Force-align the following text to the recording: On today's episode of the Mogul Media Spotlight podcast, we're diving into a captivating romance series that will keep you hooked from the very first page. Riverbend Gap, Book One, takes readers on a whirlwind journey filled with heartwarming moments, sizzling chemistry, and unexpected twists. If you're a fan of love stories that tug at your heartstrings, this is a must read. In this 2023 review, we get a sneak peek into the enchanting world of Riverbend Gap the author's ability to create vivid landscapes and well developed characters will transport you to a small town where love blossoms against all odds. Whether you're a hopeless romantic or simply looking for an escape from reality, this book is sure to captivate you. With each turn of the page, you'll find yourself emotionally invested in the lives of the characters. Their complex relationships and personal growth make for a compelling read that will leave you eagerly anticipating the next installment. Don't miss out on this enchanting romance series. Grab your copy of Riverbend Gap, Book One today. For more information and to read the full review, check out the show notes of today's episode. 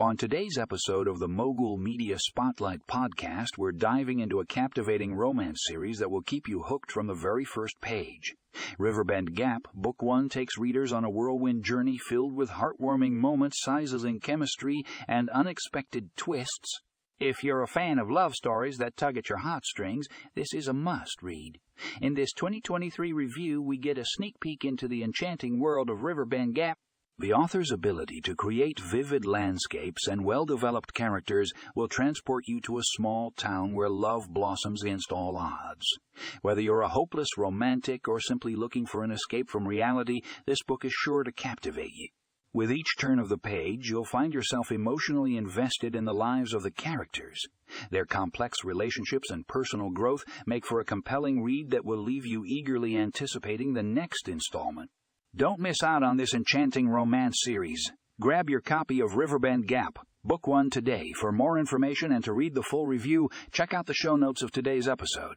On 0.00 0.16
today's 0.16 0.56
episode 0.56 1.08
of 1.08 1.18
the 1.18 1.26
Mogul 1.26 1.76
Media 1.76 2.16
Spotlight 2.20 2.86
podcast, 2.86 3.58
we're 3.58 3.72
diving 3.72 4.20
into 4.20 4.38
a 4.38 4.46
captivating 4.46 5.12
romance 5.12 5.58
series 5.66 5.98
that 5.98 6.08
will 6.08 6.22
keep 6.22 6.46
you 6.46 6.62
hooked 6.62 6.92
from 6.92 7.08
the 7.08 7.16
very 7.16 7.44
first 7.44 7.80
page. 7.80 8.36
Riverbend 8.78 9.34
Gap, 9.34 9.66
Book 9.74 10.00
One, 10.00 10.28
takes 10.28 10.56
readers 10.56 10.92
on 10.92 11.02
a 11.02 11.10
whirlwind 11.10 11.64
journey 11.64 11.98
filled 11.98 12.32
with 12.32 12.50
heartwarming 12.50 13.14
moments, 13.14 13.60
sizzling 13.64 14.20
chemistry, 14.20 14.84
and 15.08 15.30
unexpected 15.30 16.14
twists. 16.14 16.80
If 17.18 17.42
you're 17.42 17.64
a 17.64 17.66
fan 17.66 17.98
of 17.98 18.08
love 18.08 18.36
stories 18.36 18.78
that 18.78 18.96
tug 18.96 19.16
at 19.16 19.28
your 19.28 19.38
heartstrings, 19.38 20.06
this 20.36 20.54
is 20.54 20.68
a 20.68 20.72
must 20.72 21.20
read. 21.22 21.58
In 22.00 22.14
this 22.14 22.32
2023 22.34 23.12
review, 23.12 23.60
we 23.60 23.76
get 23.76 23.98
a 23.98 24.04
sneak 24.04 24.38
peek 24.38 24.64
into 24.64 24.86
the 24.86 25.02
enchanting 25.02 25.58
world 25.58 25.90
of 25.90 26.04
Riverbend 26.04 26.54
Gap 26.54 26.78
the 27.20 27.32
author's 27.32 27.72
ability 27.72 28.20
to 28.20 28.36
create 28.36 28.78
vivid 28.78 29.24
landscapes 29.24 30.06
and 30.06 30.24
well 30.24 30.44
developed 30.44 30.94
characters 30.94 31.50
will 31.74 31.88
transport 31.88 32.44
you 32.46 32.60
to 32.60 32.78
a 32.78 32.82
small 32.84 33.32
town 33.32 33.74
where 33.74 33.88
love 33.88 34.28
blossoms 34.28 34.84
against 34.84 35.10
all 35.10 35.36
odds. 35.36 35.98
Whether 36.42 36.60
you're 36.60 36.82
a 36.82 36.88
hopeless 36.88 37.36
romantic 37.36 38.06
or 38.06 38.20
simply 38.20 38.54
looking 38.54 38.86
for 38.86 39.02
an 39.02 39.10
escape 39.10 39.50
from 39.50 39.66
reality, 39.66 40.20
this 40.46 40.62
book 40.62 40.84
is 40.84 40.92
sure 40.92 41.24
to 41.24 41.32
captivate 41.32 41.92
you. 41.92 42.08
With 42.52 42.70
each 42.70 42.96
turn 42.96 43.18
of 43.18 43.28
the 43.28 43.36
page, 43.36 43.90
you'll 43.90 44.04
find 44.04 44.32
yourself 44.32 44.70
emotionally 44.70 45.36
invested 45.36 45.96
in 45.96 46.04
the 46.04 46.14
lives 46.14 46.54
of 46.54 46.62
the 46.62 46.70
characters. 46.70 47.40
Their 47.90 48.06
complex 48.06 48.64
relationships 48.64 49.30
and 49.30 49.46
personal 49.46 49.90
growth 49.90 50.24
make 50.46 50.64
for 50.64 50.78
a 50.78 50.84
compelling 50.84 51.42
read 51.42 51.70
that 51.70 51.84
will 51.84 52.02
leave 52.02 52.24
you 52.24 52.44
eagerly 52.46 52.96
anticipating 52.96 53.74
the 53.74 53.82
next 53.82 54.28
installment. 54.28 54.90
Don't 55.38 55.60
miss 55.60 55.84
out 55.84 56.02
on 56.02 56.16
this 56.16 56.34
enchanting 56.34 56.88
romance 56.88 57.42
series. 57.44 57.92
Grab 58.20 58.50
your 58.50 58.60
copy 58.60 58.98
of 58.98 59.14
Riverbend 59.14 59.68
Gap, 59.68 60.00
Book 60.24 60.48
One 60.48 60.68
today. 60.68 61.12
For 61.12 61.30
more 61.30 61.60
information 61.60 62.10
and 62.10 62.24
to 62.24 62.32
read 62.32 62.56
the 62.56 62.64
full 62.64 62.88
review, 62.88 63.30
check 63.52 63.72
out 63.72 63.86
the 63.86 63.94
show 63.94 64.16
notes 64.16 64.42
of 64.42 64.50
today's 64.50 64.88
episode. 64.88 65.36